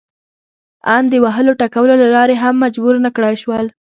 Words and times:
ان 0.95 1.03
د 1.11 1.13
وهلو 1.23 1.57
ټکولو 1.61 1.93
له 2.01 2.07
لارې 2.15 2.35
هم 2.43 2.55
مجبور 2.63 2.95
نه 3.05 3.09
کړای 3.15 3.35
شول. 3.43 3.65